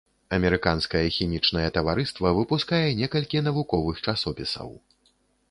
[0.35, 4.69] Амерыканскае хімічнае таварыства выпускае некалькі навуковых часопісаў.